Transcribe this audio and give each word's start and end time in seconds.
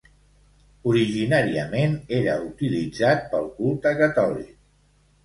Originàriament 0.91 1.93
era 2.19 2.37
utilitzat 2.45 3.29
pel 3.35 3.47
culte 3.59 3.93
catòlic. 4.01 4.57